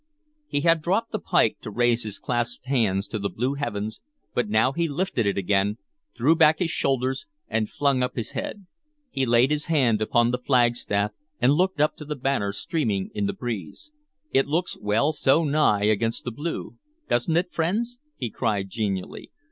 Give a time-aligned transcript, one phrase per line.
[0.47, 4.01] He had dropped the pike to raise his clasped hands to the blue heavens,
[4.33, 5.77] but now he lifted it again,
[6.17, 8.65] threw back his shoulders, and flung up his head.
[9.11, 13.27] He laid his hand on the flagstaff, and looked up to the banner streaming in
[13.27, 13.91] the breeze.
[14.31, 16.77] "It looks well so high against the blue,
[17.07, 19.29] does n't it, friends?" he cried genially.